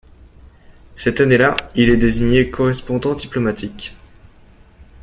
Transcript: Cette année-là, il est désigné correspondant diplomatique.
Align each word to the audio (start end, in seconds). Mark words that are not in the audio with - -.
Cette 0.95 1.21
année-là, 1.21 1.55
il 1.75 1.89
est 1.91 1.95
désigné 1.97 2.49
correspondant 2.49 3.13
diplomatique. 3.13 3.95